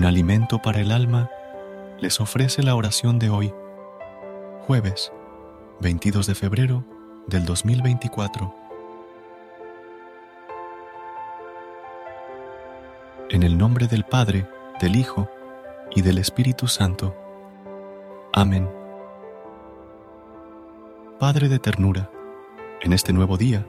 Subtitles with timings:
[0.00, 1.28] Un alimento para el alma
[1.98, 3.52] les ofrece la oración de hoy,
[4.62, 5.12] jueves
[5.80, 6.86] 22 de febrero
[7.26, 8.54] del 2024.
[13.28, 14.48] En el nombre del Padre,
[14.80, 15.28] del Hijo
[15.94, 17.14] y del Espíritu Santo.
[18.32, 18.70] Amén.
[21.18, 22.10] Padre de ternura,
[22.80, 23.66] en este nuevo día,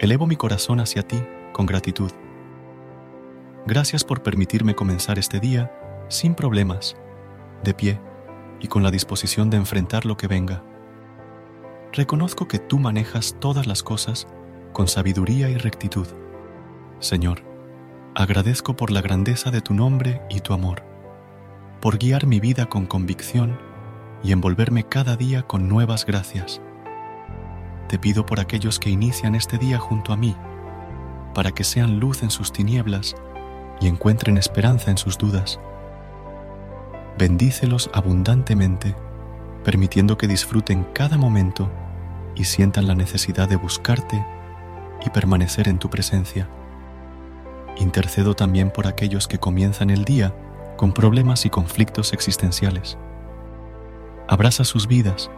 [0.00, 1.22] elevo mi corazón hacia ti
[1.52, 2.10] con gratitud.
[3.64, 5.72] Gracias por permitirme comenzar este día
[6.08, 6.96] sin problemas,
[7.62, 8.00] de pie
[8.58, 10.64] y con la disposición de enfrentar lo que venga.
[11.92, 14.26] Reconozco que tú manejas todas las cosas
[14.72, 16.08] con sabiduría y rectitud.
[16.98, 17.44] Señor,
[18.16, 20.82] agradezco por la grandeza de tu nombre y tu amor,
[21.80, 23.60] por guiar mi vida con convicción
[24.24, 26.60] y envolverme cada día con nuevas gracias.
[27.88, 30.34] Te pido por aquellos que inician este día junto a mí,
[31.32, 33.14] para que sean luz en sus tinieblas
[33.80, 35.60] y encuentren esperanza en sus dudas.
[37.18, 38.94] Bendícelos abundantemente,
[39.64, 41.70] permitiendo que disfruten cada momento
[42.34, 44.24] y sientan la necesidad de buscarte
[45.04, 46.48] y permanecer en tu presencia.
[47.76, 50.34] Intercedo también por aquellos que comienzan el día
[50.76, 52.98] con problemas y conflictos existenciales.
[54.28, 55.30] Abraza sus vidas,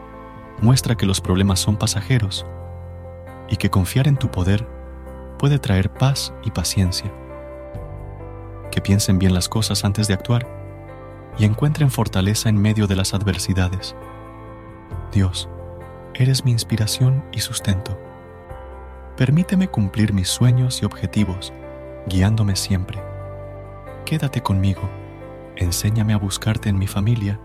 [0.60, 2.46] muestra que los problemas son pasajeros
[3.48, 4.66] y que confiar en tu poder
[5.38, 7.12] puede traer paz y paciencia
[8.74, 10.48] que piensen bien las cosas antes de actuar
[11.38, 13.94] y encuentren fortaleza en medio de las adversidades.
[15.12, 15.48] Dios,
[16.12, 17.96] eres mi inspiración y sustento.
[19.16, 21.52] Permíteme cumplir mis sueños y objetivos,
[22.08, 23.00] guiándome siempre.
[24.06, 24.90] Quédate conmigo,
[25.54, 27.38] enséñame a buscarte en mi familia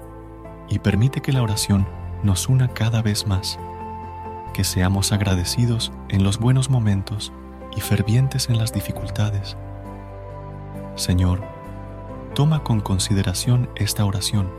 [0.68, 1.88] y permite que la oración
[2.24, 3.60] nos una cada vez más,
[4.52, 7.32] que seamos agradecidos en los buenos momentos
[7.78, 9.58] y fervientes en las dificultades
[11.00, 11.42] Señor,
[12.36, 14.52] toma con consideración esta oración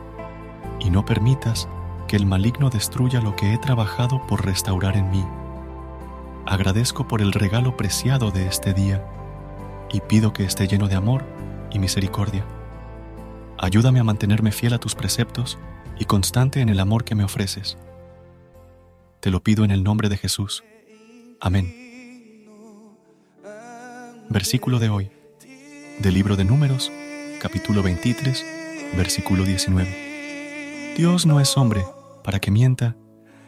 [0.80, 1.68] y no permitas
[2.08, 5.22] que el maligno destruya lo que he trabajado por restaurar en mí.
[6.46, 9.04] Agradezco por el regalo preciado de este día
[9.92, 11.24] y pido que esté lleno de amor
[11.70, 12.46] y misericordia.
[13.58, 15.58] Ayúdame a mantenerme fiel a tus preceptos
[15.98, 17.76] y constante en el amor que me ofreces.
[19.20, 20.64] Te lo pido en el nombre de Jesús.
[21.38, 21.76] Amén.
[24.30, 25.19] Versículo de hoy
[26.00, 26.90] del libro de Números,
[27.40, 28.46] capítulo 23,
[28.96, 30.94] versículo 19.
[30.96, 31.84] Dios no es hombre
[32.24, 32.96] para que mienta,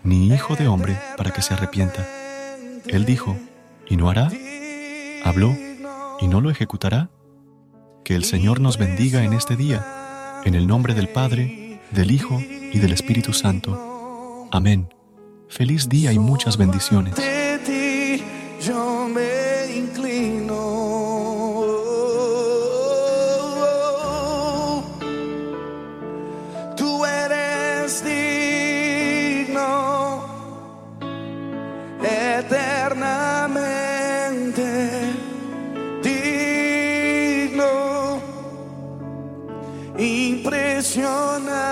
[0.05, 2.07] ni hijo de hombre para que se arrepienta.
[2.87, 3.39] Él dijo,
[3.89, 4.31] y no hará,
[5.25, 5.57] habló,
[6.21, 7.09] y no lo ejecutará.
[8.05, 12.39] Que el Señor nos bendiga en este día, en el nombre del Padre, del Hijo
[12.41, 14.49] y del Espíritu Santo.
[14.51, 14.93] Amén.
[15.49, 17.15] Feliz día y muchas bendiciones.
[39.99, 41.72] Impresionante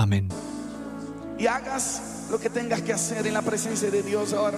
[0.00, 0.26] Amén.
[1.38, 2.00] Y hagas
[2.30, 4.56] lo que tengas que hacer en la presencia de Dios ahora.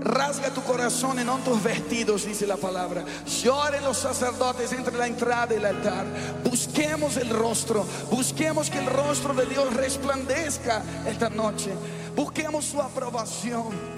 [0.00, 3.04] Rasga tu corazón y no tus vestidos, dice la palabra.
[3.42, 6.06] Lloren los sacerdotes entre la entrada y el altar.
[6.44, 7.84] Busquemos el rostro.
[8.10, 11.70] Busquemos que el rostro de Dios resplandezca esta noche.
[12.16, 13.97] Busquemos su aprobación.